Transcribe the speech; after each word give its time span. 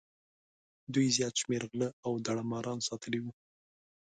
دوی 0.93 1.07
زیات 1.17 1.33
شمېر 1.41 1.61
غله 1.71 1.87
او 2.05 2.11
داړه 2.25 2.43
ماران 2.51 2.79
ساتلي 2.89 3.19
وو. 3.21 3.31